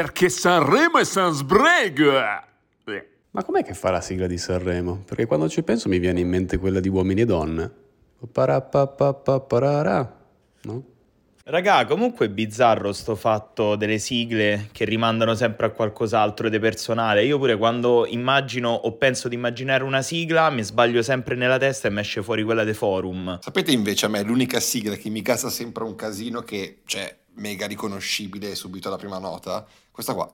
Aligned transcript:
Perché 0.00 0.30
Sanremo 0.30 0.96
è 0.96 1.04
Sansbreg! 1.04 2.00
Ma 3.32 3.44
com'è 3.44 3.62
che 3.62 3.74
fa 3.74 3.90
la 3.90 4.00
sigla 4.00 4.26
di 4.26 4.38
Sanremo? 4.38 5.02
Perché 5.04 5.26
quando 5.26 5.46
ci 5.46 5.62
penso 5.62 5.90
mi 5.90 5.98
viene 5.98 6.20
in 6.20 6.28
mente 6.30 6.56
quella 6.56 6.80
di 6.80 6.88
Uomini 6.88 7.20
e 7.20 7.24
Donne. 7.26 7.70
Parapapapparara, 8.32 10.20
no? 10.62 10.84
Raga, 11.44 11.84
comunque 11.84 12.26
è 12.26 12.28
bizzarro 12.30 12.94
sto 12.94 13.14
fatto 13.14 13.76
delle 13.76 13.98
sigle 13.98 14.68
che 14.72 14.86
rimandano 14.86 15.34
sempre 15.34 15.66
a 15.66 15.70
qualcos'altro 15.70 16.48
di 16.48 16.58
personale. 16.58 17.22
Io 17.26 17.36
pure 17.36 17.58
quando 17.58 18.06
immagino 18.06 18.70
o 18.70 18.96
penso 18.96 19.28
di 19.28 19.34
immaginare 19.34 19.84
una 19.84 20.00
sigla 20.00 20.48
mi 20.48 20.62
sbaglio 20.62 21.02
sempre 21.02 21.34
nella 21.34 21.58
testa 21.58 21.88
e 21.88 21.90
mi 21.90 22.00
esce 22.00 22.22
fuori 22.22 22.42
quella 22.42 22.64
dei 22.64 22.72
forum. 22.72 23.38
Sapete 23.42 23.70
invece 23.70 24.06
a 24.06 24.08
me 24.08 24.22
l'unica 24.22 24.60
sigla 24.60 24.94
che 24.94 25.10
mi 25.10 25.20
casa 25.20 25.50
sempre 25.50 25.84
un 25.84 25.94
casino 25.94 26.40
che, 26.40 26.78
cioè, 26.86 27.18
mega 27.34 27.66
riconoscibile 27.66 28.54
subito 28.54 28.88
alla 28.88 28.98
prima 28.98 29.18
nota? 29.18 29.66
Questa 29.90 30.14
qua. 30.14 30.32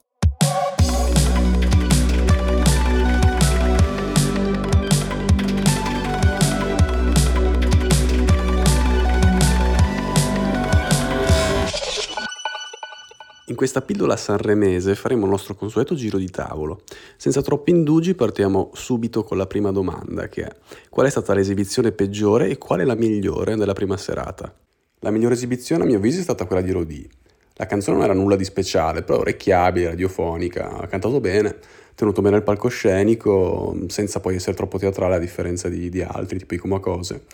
In 13.49 13.54
questa 13.54 13.81
pillola 13.81 14.17
sanremese 14.17 14.96
faremo 14.96 15.25
il 15.25 15.31
nostro 15.31 15.54
consueto 15.54 15.95
giro 15.95 16.18
di 16.18 16.29
tavolo. 16.29 16.82
Senza 17.17 17.43
troppi 17.43 17.71
indugi 17.71 18.17
partiamo 18.17 18.73
subito 18.75 19.23
con 19.23 19.37
la 19.39 19.46
prima 19.46 19.71
domanda 19.71 20.26
che 20.26 20.45
è 20.45 20.57
qual 20.90 21.07
è 21.07 21.11
stata 21.11 21.32
l'esibizione 21.32 21.93
peggiore 21.93 22.49
e 22.49 22.59
qual 22.59 22.81
è 22.81 22.85
la 22.85 22.96
migliore 22.96 23.54
della 23.54 23.73
prima 23.73 23.96
serata? 23.96 24.53
La 25.00 25.11
migliore 25.11 25.35
esibizione 25.35 25.82
a 25.82 25.86
mio 25.86 25.99
avviso 25.99 26.21
è 26.21 26.23
stata 26.23 26.46
quella 26.46 26.63
di 26.63 26.71
Rodì. 26.71 27.09
La 27.54 27.67
canzone 27.67 27.96
non 27.96 28.04
era 28.04 28.14
nulla 28.14 28.37
di 28.37 28.45
speciale, 28.45 29.03
però 29.03 29.21
orecchiabile, 29.21 29.89
radiofonica, 29.89 30.79
ha 30.79 30.87
cantato 30.87 31.21
bene, 31.21 31.57
tenuto 31.95 32.20
bene 32.23 32.37
il 32.37 32.42
palcoscenico, 32.42 33.77
senza 33.89 34.20
poi 34.20 34.35
essere 34.35 34.57
troppo 34.57 34.79
teatrale 34.79 35.15
a 35.15 35.19
differenza 35.19 35.69
di, 35.69 35.89
di 35.89 36.03
altri, 36.03 36.39
tipo 36.39 36.55
i 36.55 36.59
Comacose. 36.59 37.25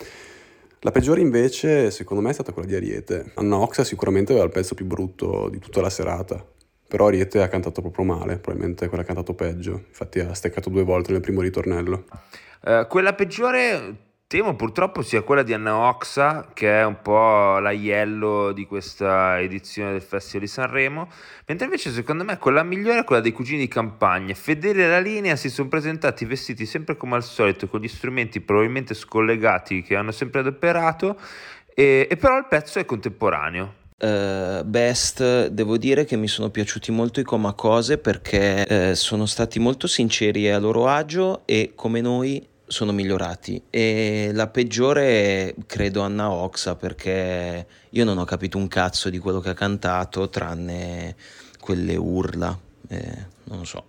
La 0.79 0.91
peggiore 0.91 1.21
invece, 1.21 1.91
secondo 1.91 2.21
me, 2.21 2.31
è 2.31 2.33
stata 2.33 2.51
quella 2.51 2.67
di 2.67 2.75
Ariete. 2.75 3.31
Anna 3.35 3.57
Oxa 3.57 3.83
sicuramente 3.85 4.31
aveva 4.31 4.47
il 4.47 4.51
pezzo 4.51 4.75
più 4.75 4.85
brutto 4.85 5.47
di 5.49 5.59
tutta 5.59 5.79
la 5.79 5.89
serata. 5.89 6.45
Però 6.87 7.07
Ariete 7.07 7.41
ha 7.41 7.47
cantato 7.47 7.81
proprio 7.81 8.05
male, 8.05 8.37
probabilmente 8.37 8.87
quella 8.87 9.03
ha 9.03 9.05
cantato 9.05 9.33
peggio. 9.33 9.83
Infatti 9.87 10.19
ha 10.19 10.33
steccato 10.33 10.69
due 10.69 10.83
volte 10.83 11.11
nel 11.13 11.21
primo 11.21 11.39
ritornello. 11.41 12.05
Uh, 12.65 12.85
quella 12.87 13.13
peggiore 13.13 13.95
temo 14.33 14.55
purtroppo 14.55 15.03
sia 15.03 15.21
quella 15.21 15.43
di 15.43 15.53
Anna 15.53 15.77
Oxa, 15.77 16.49
che 16.55 16.79
è 16.79 16.83
un 16.83 17.03
po' 17.03 17.59
l'aiello 17.59 18.51
di 18.51 18.65
questa 18.65 19.39
edizione 19.39 19.91
del 19.91 20.01
Festival 20.01 20.41
di 20.41 20.47
Sanremo, 20.47 21.07
mentre 21.45 21.65
invece 21.65 21.91
secondo 21.91 22.23
me 22.23 22.39
quella 22.39 22.63
migliore 22.63 23.01
è 23.01 23.03
quella 23.03 23.21
dei 23.21 23.31
cugini 23.31 23.59
di 23.59 23.67
campagna. 23.67 24.33
Fedeli 24.33 24.81
alla 24.81 24.99
linea 24.99 25.35
si 25.35 25.51
sono 25.51 25.69
presentati 25.69 26.25
vestiti 26.25 26.65
sempre 26.65 26.97
come 26.97 27.13
al 27.13 27.21
solito, 27.21 27.67
con 27.67 27.79
gli 27.81 27.87
strumenti 27.87 28.41
probabilmente 28.41 28.95
scollegati 28.95 29.83
che 29.83 29.95
hanno 29.95 30.09
sempre 30.09 30.39
adoperato, 30.39 31.15
e, 31.71 32.07
e 32.09 32.17
però 32.17 32.35
il 32.35 32.47
pezzo 32.49 32.79
è 32.79 32.85
contemporaneo. 32.85 33.81
Uh, 33.99 34.63
best, 34.65 35.45
devo 35.49 35.77
dire 35.77 36.05
che 36.05 36.17
mi 36.17 36.27
sono 36.27 36.49
piaciuti 36.49 36.91
molto 36.91 37.19
i 37.19 37.23
Comacose 37.23 37.99
perché 37.99 38.65
uh, 38.67 38.95
sono 38.95 39.27
stati 39.27 39.59
molto 39.59 39.85
sinceri 39.85 40.49
a 40.49 40.57
loro 40.57 40.87
agio 40.87 41.43
e 41.45 41.73
come 41.75 42.01
noi 42.01 42.51
sono 42.73 42.91
migliorati. 42.91 43.63
E 43.69 44.31
la 44.33 44.47
peggiore 44.47 45.55
credo 45.65 46.01
Anna 46.01 46.29
Oxa 46.31 46.75
perché 46.75 47.65
io 47.89 48.03
non 48.03 48.17
ho 48.17 48.25
capito 48.25 48.57
un 48.57 48.67
cazzo 48.67 49.09
di 49.09 49.19
quello 49.19 49.39
che 49.39 49.49
ha 49.49 49.53
cantato 49.53 50.27
tranne 50.29 51.15
quelle 51.59 51.95
urla, 51.95 52.59
eh, 52.89 53.27
non 53.45 53.65
so. 53.65 53.85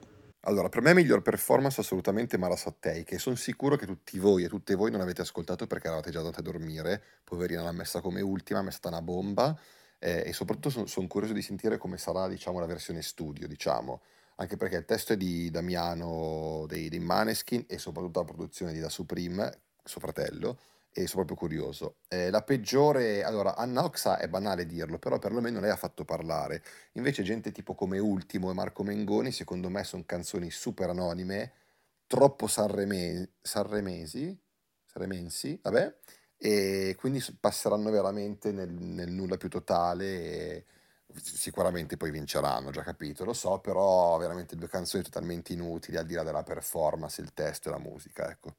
Allora, 0.47 0.69
per 0.69 0.83
me 0.83 0.93
miglior 0.93 1.23
performance 1.23 1.81
assolutamente 1.81 2.37
Mara 2.37 2.55
Sattei, 2.55 3.03
che 3.03 3.19
sono 3.19 3.35
sicuro 3.35 3.77
che 3.77 3.87
tutti 3.87 4.19
voi 4.19 4.45
e 4.45 4.49
tutte 4.49 4.75
voi 4.75 4.91
non 4.91 5.01
avete 5.01 5.23
ascoltato 5.23 5.67
perché 5.67 5.87
eravate 5.87 6.11
già 6.11 6.19
andate 6.19 6.41
a 6.41 6.43
dormire, 6.43 7.03
poverina 7.25 7.63
l'ha 7.63 7.73
messa 7.73 8.03
come 8.03 8.21
ultima, 8.21 8.61
mi 8.61 8.69
è 8.69 8.71
stata 8.71 8.89
una 8.89 9.01
bomba 9.01 9.59
eh, 9.99 10.25
e 10.27 10.33
soprattutto 10.35 10.69
sono 10.69 10.87
son 10.87 11.07
curioso 11.07 11.33
di 11.33 11.41
sentire 11.41 11.79
come 11.79 11.97
sarà 11.97 12.29
diciamo, 12.29 12.61
la 12.61 12.67
versione 12.67 13.01
studio, 13.01 13.49
diciamo 13.49 14.03
anche 14.37 14.57
perché 14.57 14.77
il 14.77 14.85
testo 14.85 15.13
è 15.13 15.17
di 15.17 15.51
Damiano 15.51 16.65
dei, 16.69 16.89
dei 16.89 16.99
Maneskin 16.99 17.65
e 17.69 17.79
soprattutto 17.79 18.21
la 18.21 18.27
produzione 18.27 18.73
di 18.73 18.81
Da 18.81 18.89
Supreme, 18.89 19.61
suo 19.85 20.01
fratello, 20.01 20.59
e 20.93 21.07
sono 21.07 21.25
proprio 21.25 21.37
curioso. 21.49 21.97
Eh, 22.09 22.31
la 22.31 22.43
peggiore, 22.43 23.25
allora, 23.25 23.57
Anna 23.57 23.85
Oxa 23.85 24.19
è 24.19 24.29
banale 24.29 24.65
dirlo, 24.65 24.99
però 24.99 25.19
perlomeno 25.19 25.61
lei 25.61 25.71
ha 25.71 25.77
fatto 25.77 26.05
parlare. 26.05 26.63
Invece 26.93 27.23
gente 27.25 27.51
tipo 27.53 27.75
come 27.75 27.99
Ultimo 27.99 28.51
e 28.51 28.55
Marco 28.55 28.85
Mengoni, 28.85 29.33
secondo 29.33 29.69
me 29.69 29.83
sono 29.85 30.05
canzoni 30.07 30.51
super 30.51 30.89
anonime, 30.91 31.53
troppo 32.07 32.47
sanreme- 32.47 33.31
sanremesi, 33.43 34.37
sanremensi, 34.87 35.59
vabbè, 35.63 35.97
e 36.37 36.95
quindi 36.99 37.25
passeranno 37.41 37.91
veramente 37.91 38.53
nel, 38.53 38.71
nel 38.71 39.11
nulla 39.11 39.37
più 39.37 39.49
totale. 39.49 40.05
E, 40.07 40.65
sicuramente 41.23 41.97
poi 41.97 42.11
vinceranno, 42.11 42.71
già 42.71 42.83
capito, 42.83 43.25
lo 43.25 43.33
so, 43.33 43.59
però 43.59 44.17
veramente 44.19 44.57
due 44.57 44.69
canzoni 44.69 45.03
totalmente 45.03 45.53
inutili 45.53 45.97
al 45.97 46.07
di 46.07 46.15
là 46.15 46.23
della 46.23 46.43
performance, 46.43 47.21
il 47.21 47.33
testo 47.33 47.69
e 47.69 47.73
la 47.73 47.79
musica, 47.79 48.31
ecco. 48.31 48.57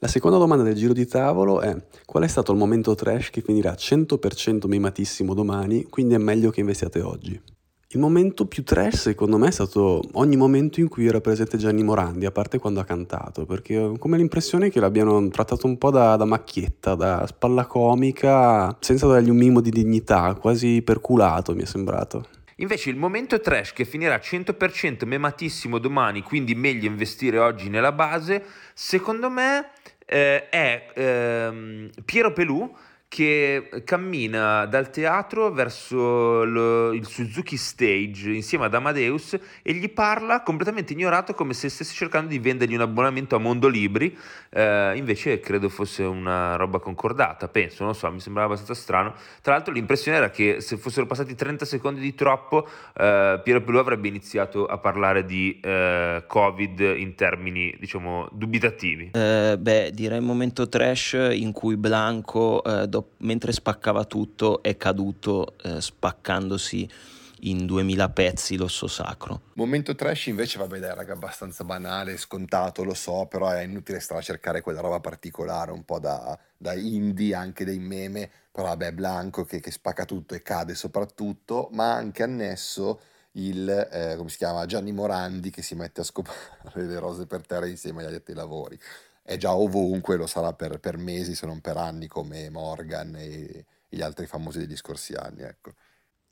La 0.00 0.08
seconda 0.08 0.38
domanda 0.38 0.62
del 0.62 0.76
giro 0.76 0.92
di 0.92 1.06
tavolo 1.06 1.60
è 1.60 1.76
qual 2.04 2.22
è 2.22 2.28
stato 2.28 2.52
il 2.52 2.58
momento 2.58 2.94
trash 2.94 3.30
che 3.30 3.40
finirà 3.40 3.72
100% 3.72 4.68
mimatissimo 4.68 5.34
domani, 5.34 5.84
quindi 5.84 6.14
è 6.14 6.18
meglio 6.18 6.50
che 6.50 6.60
investiate 6.60 7.00
oggi? 7.00 7.57
Il 7.90 8.00
momento 8.00 8.44
più 8.44 8.64
trash 8.64 8.96
secondo 8.96 9.38
me 9.38 9.48
è 9.48 9.50
stato 9.50 10.02
ogni 10.12 10.36
momento 10.36 10.78
in 10.78 10.88
cui 10.88 11.06
era 11.06 11.22
presente 11.22 11.56
Gianni 11.56 11.82
Morandi, 11.82 12.26
a 12.26 12.30
parte 12.30 12.58
quando 12.58 12.80
ha 12.80 12.84
cantato, 12.84 13.46
perché 13.46 13.78
ho 13.78 13.96
come 13.96 14.18
l'impressione 14.18 14.68
che 14.68 14.78
l'abbiano 14.78 15.26
trattato 15.28 15.66
un 15.66 15.78
po' 15.78 15.90
da, 15.90 16.14
da 16.16 16.26
macchietta, 16.26 16.94
da 16.94 17.26
spalla 17.26 17.64
comica, 17.64 18.76
senza 18.78 19.06
dargli 19.06 19.30
un 19.30 19.38
minimo 19.38 19.62
di 19.62 19.70
dignità, 19.70 20.34
quasi 20.34 20.82
perculato 20.82 21.54
mi 21.54 21.62
è 21.62 21.64
sembrato. 21.64 22.26
Invece 22.56 22.90
il 22.90 22.96
momento 22.96 23.40
trash 23.40 23.72
che 23.72 23.86
finirà 23.86 24.16
100% 24.16 25.06
mematissimo 25.06 25.78
domani, 25.78 26.20
quindi 26.20 26.54
meglio 26.54 26.88
investire 26.88 27.38
oggi 27.38 27.70
nella 27.70 27.92
base, 27.92 28.44
secondo 28.74 29.30
me 29.30 29.70
eh, 30.04 30.50
è 30.50 30.90
ehm, 30.94 31.88
Piero 32.04 32.34
Pelù 32.34 32.70
che 33.08 33.82
cammina 33.84 34.66
dal 34.66 34.90
teatro 34.90 35.50
verso 35.50 36.44
lo, 36.44 36.92
il 36.92 37.06
Suzuki 37.06 37.56
Stage 37.56 38.30
insieme 38.30 38.66
ad 38.66 38.74
Amadeus 38.74 39.36
e 39.62 39.72
gli 39.72 39.88
parla 39.90 40.42
completamente 40.42 40.92
ignorato 40.92 41.32
come 41.32 41.54
se 41.54 41.70
stesse 41.70 41.94
cercando 41.94 42.28
di 42.28 42.38
vendergli 42.38 42.74
un 42.74 42.82
abbonamento 42.82 43.34
a 43.34 43.38
Mondo 43.38 43.68
Libri, 43.68 44.14
eh, 44.50 44.92
invece 44.94 45.40
credo 45.40 45.70
fosse 45.70 46.02
una 46.02 46.56
roba 46.56 46.80
concordata, 46.80 47.48
penso, 47.48 47.82
non 47.82 47.94
so, 47.94 48.12
mi 48.12 48.20
sembrava 48.20 48.48
abbastanza 48.48 48.80
strano. 48.80 49.14
Tra 49.40 49.54
l'altro 49.54 49.72
l'impressione 49.72 50.18
era 50.18 50.30
che 50.30 50.60
se 50.60 50.76
fossero 50.76 51.06
passati 51.06 51.34
30 51.34 51.64
secondi 51.64 52.00
di 52.00 52.14
troppo, 52.14 52.68
eh, 52.94 53.40
Piero 53.42 53.62
Pelù 53.62 53.78
avrebbe 53.78 54.08
iniziato 54.08 54.66
a 54.66 54.76
parlare 54.76 55.24
di 55.24 55.58
eh, 55.62 56.24
Covid 56.26 56.80
in 56.80 57.14
termini, 57.14 57.74
diciamo, 57.80 58.28
dubitativi. 58.32 59.10
Eh, 59.14 59.56
beh, 59.58 59.92
direi 59.92 60.18
il 60.18 60.24
momento 60.24 60.68
trash 60.68 61.16
in 61.32 61.52
cui 61.52 61.76
Blanco 61.78 62.62
eh, 62.62 62.86
do- 62.98 63.10
mentre 63.18 63.52
spaccava 63.52 64.04
tutto 64.04 64.62
è 64.62 64.76
caduto 64.76 65.56
eh, 65.62 65.80
spaccandosi 65.80 66.88
in 67.42 67.66
2000 67.66 68.08
pezzi 68.10 68.56
l'osso 68.56 68.88
sacro. 68.88 69.42
Momento 69.54 69.94
trash 69.94 70.26
invece, 70.26 70.58
vabbè 70.58 70.78
dai 70.78 70.94
raga, 70.94 71.12
abbastanza 71.12 71.64
banale, 71.64 72.16
scontato, 72.16 72.82
lo 72.82 72.94
so, 72.94 73.26
però 73.26 73.48
è 73.50 73.62
inutile 73.62 74.00
stare 74.00 74.20
a 74.20 74.24
cercare 74.24 74.60
quella 74.60 74.80
roba 74.80 74.98
particolare, 74.98 75.70
un 75.70 75.84
po' 75.84 76.00
da, 76.00 76.36
da 76.56 76.74
indie, 76.74 77.34
anche 77.34 77.64
dei 77.64 77.78
meme, 77.78 78.28
però 78.50 78.66
vabbè, 78.68 78.92
Blanco 78.92 79.44
che, 79.44 79.60
che 79.60 79.70
spacca 79.70 80.04
tutto 80.04 80.34
e 80.34 80.42
cade 80.42 80.74
soprattutto, 80.74 81.68
ma 81.72 81.92
anche 81.92 82.24
annesso 82.24 83.00
il, 83.32 83.68
eh, 83.68 84.16
come 84.16 84.30
si 84.30 84.36
chiama, 84.36 84.66
Gianni 84.66 84.90
Morandi 84.90 85.50
che 85.50 85.62
si 85.62 85.76
mette 85.76 86.00
a 86.00 86.04
scopare 86.04 86.36
le 86.74 86.98
rose 86.98 87.26
per 87.26 87.46
terra 87.46 87.66
insieme 87.66 88.04
agli 88.04 88.14
altri 88.14 88.34
lavori 88.34 88.78
è 89.28 89.36
già 89.36 89.54
ovunque, 89.54 90.16
lo 90.16 90.26
sarà 90.26 90.54
per, 90.54 90.80
per, 90.80 90.96
mesi 90.96 91.34
se 91.34 91.44
non 91.44 91.60
per 91.60 91.76
anni 91.76 92.06
come 92.06 92.48
Morgan 92.48 93.14
e 93.14 93.66
gli 93.86 94.00
altri 94.00 94.24
famosi 94.24 94.60
degli 94.60 94.74
scorsi 94.74 95.12
anni. 95.12 95.42
Ecco. 95.42 95.72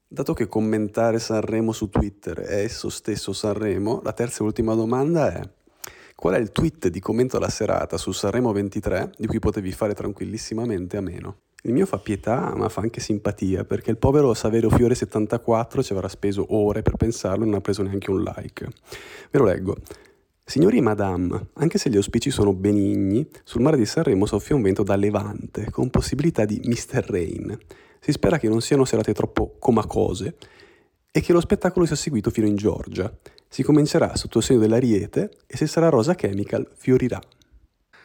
Dato 0.08 0.32
che 0.32 0.46
commentare 0.46 1.19
Sanremo 1.19 1.72
su 1.72 1.90
Twitter 1.90 2.38
è 2.38 2.62
esso 2.62 2.88
stesso 2.88 3.34
Sanremo, 3.34 4.00
la 4.02 4.14
terza 4.14 4.43
e 4.43 4.46
ultima 4.46 4.72
domanda 4.72 5.31
è 5.31 5.43
qual 6.14 6.37
è 6.37 6.38
il 6.38 6.52
tweet 6.52 6.88
di 6.88 6.98
commento 6.98 7.37
alla 7.37 7.50
serata 7.50 7.98
su 7.98 8.12
Sanremo 8.12 8.50
23 8.50 9.10
di 9.19 9.26
cui 9.26 9.40
potevi 9.40 9.72
fare 9.72 9.92
tranquillissimamente 9.92 10.96
a 10.96 11.02
meno? 11.02 11.40
Il 11.64 11.75
mio 11.75 11.84
fa 11.84 11.99
pietà, 11.99 12.54
ma 12.56 12.70
fa 12.70 12.81
anche 12.81 13.00
simpatia, 13.00 13.64
perché 13.64 13.90
il 13.90 13.99
povero 13.99 14.32
Saverio 14.32 14.70
Fiore 14.70 14.94
74 14.94 15.82
ci 15.82 15.92
avrà 15.92 16.08
speso 16.08 16.46
ore 16.54 16.81
per 16.81 16.96
pensarlo 16.96 17.42
e 17.42 17.46
non 17.46 17.56
ha 17.56 17.60
preso 17.60 17.82
neanche 17.82 18.10
un 18.10 18.22
like. 18.22 18.66
Ve 19.31 19.38
lo 19.38 19.44
leggo. 19.44 19.76
Signori 20.48 20.78
e 20.78 20.81
madame, 20.81 21.48
anche 21.54 21.76
se 21.76 21.90
gli 21.90 21.96
auspici 21.96 22.31
sono 22.31 22.52
benigni, 22.52 23.28
sul 23.43 23.62
mare 23.62 23.76
di 23.76 23.84
Sanremo 23.84 24.26
soffia 24.26 24.54
un 24.54 24.62
vento 24.62 24.84
da 24.84 24.94
levante, 24.94 25.72
con 25.72 25.90
possibilità 25.90 26.44
di 26.44 26.60
Mr. 26.62 27.04
Rain. 27.08 27.58
Si 27.98 28.12
spera 28.12 28.38
che 28.38 28.48
non 28.48 28.60
siano 28.60 28.84
serate 28.84 29.12
troppo 29.12 29.56
comacose 29.58 30.37
e 31.10 31.20
che 31.20 31.32
lo 31.32 31.40
spettacolo 31.40 31.84
sia 31.84 31.96
seguito 31.96 32.31
fino 32.31 32.46
in 32.46 32.54
Georgia. 32.54 33.12
Si 33.48 33.64
comincerà 33.64 34.14
sotto 34.14 34.38
il 34.38 34.44
segno 34.44 34.60
dell'ariete 34.60 35.31
e 35.48 35.56
se 35.56 35.66
sarà 35.66 35.88
Rosa 35.88 36.14
Chemical 36.14 36.70
fiorirà. 36.76 37.19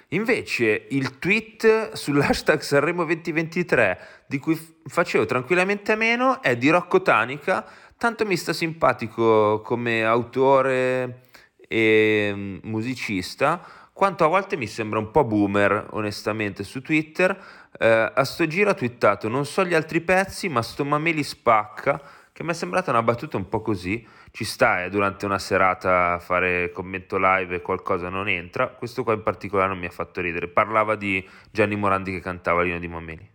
Invece 0.10 0.88
il 0.90 1.20
tweet 1.20 1.94
sull'hashtag 1.94 2.60
Sanremo 2.60 3.06
2023 3.06 4.00
di 4.26 4.40
cui 4.40 4.60
facevo 4.84 5.28
tranquillamente 5.28 5.92
a 5.92 5.96
meno 5.96 6.42
è 6.42 6.58
di 6.58 6.70
Rocco 6.70 7.04
Tanica, 7.04 7.64
tanto 7.98 8.26
mi 8.26 8.36
sta 8.36 8.52
simpatico 8.52 9.62
come 9.62 10.04
autore 10.04 11.30
e 11.72 12.32
mm, 12.36 12.58
musicista, 12.64 13.66
quanto 13.94 14.26
a 14.26 14.28
volte 14.28 14.58
mi 14.58 14.68
sembra 14.68 15.00
un 15.00 15.10
po' 15.10 15.24
boomer, 15.24 15.88
onestamente, 15.92 16.64
su 16.64 16.82
Twitter. 16.82 17.40
Eh, 17.80 18.12
a 18.14 18.24
sto 18.26 18.46
giro 18.46 18.70
ha 18.70 18.74
twittato, 18.74 19.30
non 19.30 19.46
so 19.46 19.64
gli 19.64 19.74
altri 19.74 20.02
pezzi, 20.02 20.50
ma 20.50 20.62
sto 20.62 20.84
Mameli 20.84 21.24
spacca, 21.24 22.02
che 22.34 22.44
mi 22.44 22.50
è 22.50 22.54
sembrata 22.54 22.92
una 22.92 23.04
battuta 23.04 23.38
un 23.38 23.48
po' 23.48 23.62
così. 23.62 24.06
Ci 24.32 24.44
sta, 24.44 24.84
eh, 24.84 24.90
durante 24.90 25.26
una 25.26 25.40
serata 25.40 26.20
fare 26.20 26.72
commento 26.72 27.18
live 27.18 27.56
e 27.56 27.62
qualcosa 27.62 28.10
non 28.10 28.28
entra. 28.28 28.68
Questo 28.68 29.04
qua 29.04 29.14
in 29.14 29.24
particolare 29.24 29.70
non 29.70 29.80
mi 29.80 29.86
ha 29.86 29.92
fatto 29.92 30.20
ridere. 30.20 30.50
Parlava 30.50 30.96
di 30.96 31.26
Gianni 31.50 31.78
Morandi 31.78 32.12
che 32.12 32.20
cantava 32.20 32.64
Lino 32.64 32.80
di 32.80 32.88
Mameli. 32.88 33.30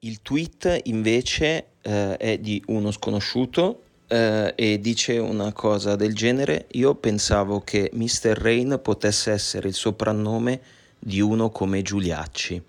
Il 0.00 0.22
tweet 0.22 0.80
invece 0.84 1.72
eh, 1.82 2.16
è 2.16 2.38
di 2.38 2.62
uno 2.66 2.90
sconosciuto 2.90 3.82
eh, 4.10 4.52
e 4.56 4.80
dice 4.80 5.18
una 5.18 5.52
cosa 5.52 5.94
del 5.94 6.14
genere. 6.14 6.66
Io 6.72 6.96
pensavo 6.96 7.60
che 7.60 7.90
Mr. 7.92 8.36
Rain 8.36 8.80
potesse 8.82 9.30
essere 9.30 9.68
il 9.68 9.74
soprannome 9.74 10.60
di 10.98 11.20
uno 11.20 11.50
come 11.50 11.82
Giuliacci. 11.82 12.60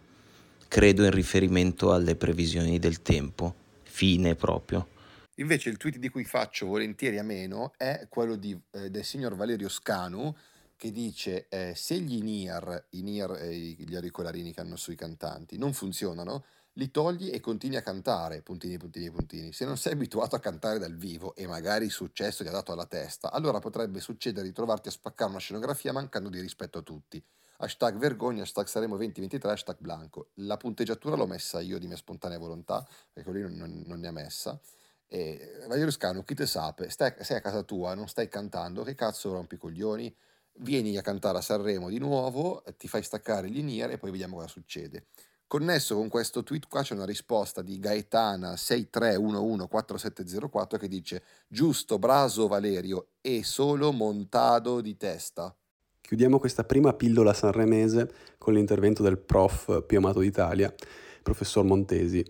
Credo 0.68 1.04
in 1.04 1.12
riferimento 1.12 1.94
alle 1.94 2.16
previsioni 2.16 2.78
del 2.78 3.02
tempo. 3.02 3.56
Fine 3.82 4.36
proprio. 4.36 4.88
Invece 5.36 5.70
il 5.70 5.78
tweet 5.78 5.98
di 5.98 6.10
cui 6.10 6.24
faccio 6.24 6.68
volentieri 6.68 7.18
a 7.18 7.24
meno 7.24 7.74
è 7.76 8.06
quello 8.08 8.36
di, 8.36 8.58
eh, 8.72 8.92
del 8.92 9.04
signor 9.04 9.36
Valerio 9.36 9.70
Scanu 9.70 10.34
che 10.76 10.92
dice 10.92 11.48
eh, 11.50 11.74
se 11.76 12.00
gli 12.00 12.18
in-ear, 12.18 12.86
in-ear 12.92 13.38
eh, 13.42 13.56
gli 13.56 13.96
auricolarini 13.96 14.54
che 14.54 14.62
hanno 14.62 14.76
sui 14.76 14.96
cantanti, 14.96 15.58
non 15.58 15.74
funzionano, 15.74 16.44
li 16.76 16.90
togli 16.90 17.30
e 17.34 17.40
continui 17.40 17.76
a 17.78 17.82
cantare, 17.82 18.42
puntini, 18.42 18.78
puntini, 18.78 19.12
puntini. 19.12 19.52
Se 19.52 19.66
non 19.66 19.78
sei 19.78 19.94
abituato 19.94 20.36
a 20.36 20.40
cantare 20.40 20.80
dal 20.80 20.96
vivo 20.96 21.36
e 21.36 21.46
magari 21.48 21.86
il 21.86 21.92
successo 21.92 22.44
ti 22.44 22.50
ha 22.50 22.54
dato 22.54 22.72
alla 22.72 22.86
testa, 22.86 23.32
allora 23.32 23.60
potrebbe 23.60 24.00
succedere 24.00 24.48
di 24.48 24.54
trovarti 24.54 24.88
a 24.88 24.92
spaccare 24.92 25.30
una 25.30 25.40
scenografia 25.40 25.92
mancando 25.92 26.30
di 26.30 26.40
rispetto 26.40 26.78
a 26.78 26.82
tutti. 26.82 27.22
Hashtag 27.58 27.98
vergogna, 27.98 28.42
hashtag 28.42 28.66
saremo 28.66 28.96
2023, 28.96 29.52
hashtag 29.52 29.78
blanco. 29.80 30.30
La 30.36 30.58
punteggiatura 30.58 31.16
l'ho 31.16 31.28
messa 31.28 31.60
io 31.60 31.78
di 31.78 31.88
mia 31.88 31.98
spontanea 31.98 32.40
volontà, 32.40 32.88
perché 33.12 33.30
lui 33.30 33.42
non, 33.42 33.84
non, 33.86 34.00
ne 34.00 34.08
ha 34.08 34.12
messa. 34.12 34.60
E 35.08 35.66
Valerio 35.68 35.92
Scano, 35.92 36.24
chi 36.24 36.34
te 36.34 36.48
sape, 36.48 36.90
stai, 36.90 37.14
sei 37.20 37.38
a 37.38 37.42
casa 37.42 37.64
tua, 37.64 37.94
non 37.94 38.08
stai 38.08 38.30
cantando, 38.30 38.84
che 38.84 38.96
cazzo 38.96 39.34
rompi 39.34 39.58
coglioni? 39.58 40.16
Vieni 40.54 40.98
a 40.98 41.02
cantare 41.02 41.38
a 41.38 41.42
Sanremo 41.42 41.90
di 41.90 42.00
nuovo, 42.00 42.64
ti 42.78 42.88
fai 42.88 43.04
staccare 43.04 43.50
gli 43.50 43.82
e 43.82 43.98
poi 43.98 44.10
vediamo 44.10 44.38
cosa 44.38 44.48
succede. 44.48 45.06
Connesso 45.52 45.96
con 45.96 46.08
questo 46.08 46.44
tweet 46.44 46.70
qua 46.70 46.82
c'è 46.82 46.94
una 46.94 47.04
risposta 47.04 47.62
di 47.62 47.78
Gaetana 47.78 48.54
63114704 48.54 50.80
che 50.80 50.88
dice 50.88 51.24
giusto, 51.50 52.00
braso 52.00 52.48
Valerio 52.48 53.08
e 53.20 53.44
solo 53.44 53.92
montado 53.92 54.80
di 54.80 54.96
testa. 54.96 55.54
Chiudiamo 56.00 56.40
questa 56.40 56.64
prima 56.64 56.94
pillola 56.94 57.34
sanremese 57.34 58.14
con 58.38 58.54
l'intervento 58.54 59.04
del 59.04 59.18
prof 59.18 59.84
più 59.84 59.98
amato 59.98 60.22
d'Italia, 60.22 60.74
professor 61.22 61.66
Montesi, 61.66 62.26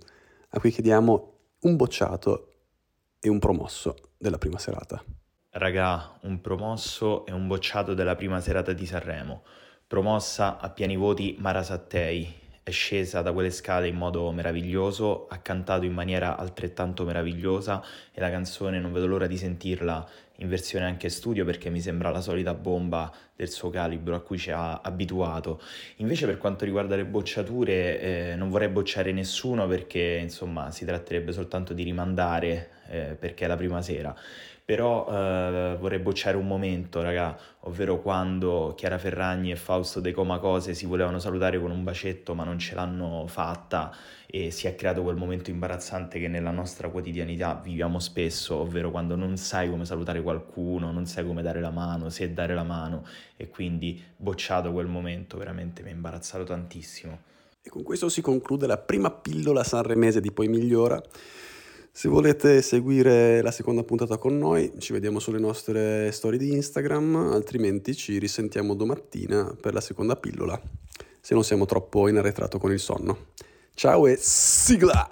a 0.49 0.59
cui 0.59 0.71
chiediamo 0.71 1.33
un 1.59 1.75
bocciato 1.75 2.53
e 3.19 3.29
un 3.29 3.37
promosso 3.37 4.13
della 4.17 4.39
prima 4.39 4.57
serata. 4.57 4.99
Raga, 5.51 6.17
un 6.21 6.41
promosso 6.41 7.27
e 7.27 7.33
un 7.33 7.45
bocciato 7.45 7.93
della 7.93 8.15
prima 8.15 8.41
serata 8.41 8.73
di 8.73 8.87
Sanremo. 8.87 9.43
Promossa 9.85 10.57
a 10.57 10.71
pieni 10.71 10.95
voti 10.95 11.35
Mara 11.37 11.61
Sattei, 11.61 12.39
è 12.63 12.69
scesa 12.69 13.21
da 13.21 13.33
quelle 13.33 13.49
scale 13.49 13.87
in 13.87 13.95
modo 13.95 14.31
meraviglioso, 14.31 15.27
ha 15.27 15.37
cantato 15.37 15.85
in 15.85 15.93
maniera 15.93 16.37
altrettanto 16.37 17.03
meravigliosa 17.03 17.83
e 18.11 18.19
la 18.19 18.29
canzone 18.29 18.79
non 18.79 18.91
vedo 18.91 19.07
l'ora 19.07 19.27
di 19.27 19.37
sentirla 19.37 20.07
in 20.41 20.49
versione 20.49 20.85
anche 20.85 21.09
studio 21.09 21.45
perché 21.45 21.69
mi 21.69 21.79
sembra 21.79 22.09
la 22.09 22.21
solita 22.21 22.53
bomba 22.53 23.11
del 23.35 23.49
suo 23.49 23.69
calibro 23.69 24.15
a 24.15 24.21
cui 24.21 24.37
ci 24.37 24.51
ha 24.51 24.81
abituato. 24.81 25.61
Invece 25.97 26.25
per 26.25 26.37
quanto 26.37 26.65
riguarda 26.65 26.95
le 26.95 27.05
bocciature 27.05 27.99
eh, 28.31 28.35
non 28.35 28.49
vorrei 28.49 28.69
bocciare 28.69 29.11
nessuno 29.11 29.67
perché 29.67 30.19
insomma 30.21 30.71
si 30.71 30.85
tratterebbe 30.85 31.31
soltanto 31.31 31.73
di 31.73 31.83
rimandare 31.83 32.69
eh, 32.89 33.15
perché 33.17 33.45
è 33.45 33.47
la 33.47 33.55
prima 33.55 33.81
sera 33.81 34.15
però 34.71 35.05
eh, 35.09 35.75
vorrei 35.77 35.99
bocciare 35.99 36.37
un 36.37 36.47
momento, 36.47 37.01
raga, 37.01 37.37
ovvero 37.61 37.99
quando 37.99 38.73
Chiara 38.77 38.97
Ferragni 38.97 39.51
e 39.51 39.57
Fausto 39.57 39.99
De 39.99 40.13
Comacose 40.13 40.73
si 40.73 40.85
volevano 40.85 41.19
salutare 41.19 41.59
con 41.59 41.71
un 41.71 41.83
bacetto 41.83 42.33
ma 42.35 42.45
non 42.45 42.57
ce 42.57 42.75
l'hanno 42.75 43.25
fatta 43.27 43.93
e 44.25 44.49
si 44.49 44.67
è 44.67 44.75
creato 44.75 45.01
quel 45.01 45.17
momento 45.17 45.49
imbarazzante 45.49 46.19
che 46.21 46.29
nella 46.29 46.51
nostra 46.51 46.87
quotidianità 46.87 47.59
viviamo 47.61 47.99
spesso, 47.99 48.55
ovvero 48.55 48.91
quando 48.91 49.17
non 49.17 49.35
sai 49.35 49.69
come 49.69 49.83
salutare 49.83 50.21
qualcuno, 50.31 50.91
non 50.91 51.05
sai 51.05 51.25
come 51.25 51.41
dare 51.41 51.59
la 51.59 51.71
mano, 51.71 52.09
se 52.09 52.33
dare 52.33 52.53
la 52.53 52.63
mano 52.63 53.05
e 53.35 53.49
quindi 53.49 54.01
bocciato 54.15 54.71
quel 54.71 54.87
momento, 54.87 55.37
veramente 55.37 55.83
mi 55.83 55.89
ha 55.89 55.93
imbarazzato 55.93 56.43
tantissimo. 56.43 57.29
E 57.61 57.69
con 57.69 57.83
questo 57.83 58.09
si 58.09 58.21
conclude 58.21 58.65
la 58.65 58.77
prima 58.77 59.11
pillola 59.11 59.63
sanremese 59.63 60.21
di 60.21 60.31
Poi 60.31 60.47
Migliora. 60.47 61.01
Se 61.93 62.07
volete 62.07 62.61
seguire 62.61 63.41
la 63.41 63.51
seconda 63.51 63.83
puntata 63.83 64.17
con 64.17 64.37
noi, 64.37 64.71
ci 64.79 64.93
vediamo 64.93 65.19
sulle 65.19 65.39
nostre 65.39 66.09
storie 66.11 66.39
di 66.39 66.53
Instagram, 66.53 67.15
altrimenti 67.33 67.93
ci 67.93 68.17
risentiamo 68.17 68.73
domattina 68.73 69.55
per 69.59 69.73
la 69.73 69.81
seconda 69.81 70.15
pillola, 70.15 70.59
se 71.19 71.33
non 71.33 71.43
siamo 71.43 71.65
troppo 71.65 72.07
in 72.07 72.17
arretrato 72.17 72.57
con 72.57 72.71
il 72.71 72.79
sonno. 72.79 73.27
Ciao 73.73 74.07
e 74.07 74.15
sigla! 74.17 75.07